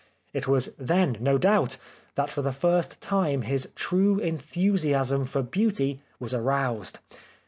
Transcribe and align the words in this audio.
It 0.33 0.47
was 0.47 0.71
then, 0.79 1.15
no 1.19 1.37
doubt, 1.37 1.77
that 2.15 2.31
for 2.31 2.41
the 2.41 2.51
first 2.51 3.01
time 3.01 3.43
his 3.43 3.71
true 3.75 4.15
enthusi 4.17 4.95
asm 4.97 5.27
for 5.27 5.43
Beauty 5.43 6.01
was 6.19 6.33
aroused. 6.33 6.97